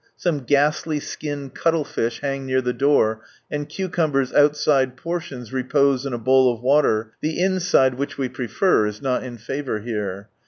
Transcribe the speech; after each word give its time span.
Some 0.15 0.39
ghastly 0.45 0.99
skinned 0.99 1.53
cuttle 1.53 1.83
fish 1.83 2.21
hang 2.21 2.43
near 2.47 2.59
the 2.59 2.73
door; 2.73 3.21
and 3.51 3.65
■ 3.67 3.69
cucumbers' 3.69 4.33
outside 4.33 4.97
portions 4.97 5.53
repose 5.53 6.07
in 6.07 6.11
a 6.13 6.17
bowl 6.17 6.51
of 6.51 6.59
water, 6.63 7.11
the 7.21 7.37
insiile 7.37 7.95
which 7.95 8.17
we 8.17 8.27
prefer 8.27 8.87
I 8.87 8.89
is 8.89 9.01
not 9.03 9.21
in 9.21 9.37
favour 9.37 9.81
here. 9.81 10.29